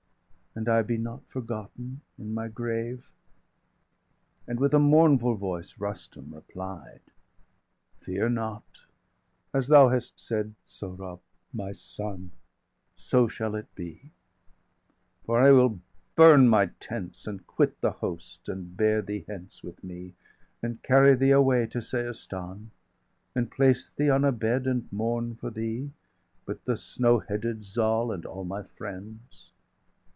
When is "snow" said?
26.75-27.19